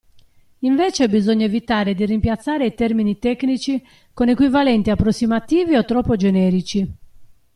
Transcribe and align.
Invece 0.61 1.07
bisogna 1.09 1.45
evitare 1.45 1.93
di 1.93 2.05
rimpiazzare 2.05 2.65
i 2.65 2.73
termini 2.73 3.19
tecnici 3.19 3.85
con 4.15 4.29
equivalenti 4.29 4.89
approssimativi 4.89 5.75
o 5.75 5.85
troppo 5.85 6.15
generici. 6.15 6.91